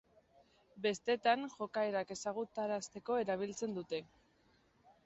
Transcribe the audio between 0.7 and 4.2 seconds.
Bestetan, jokaerak ezagutarazteko erabiltzen dute.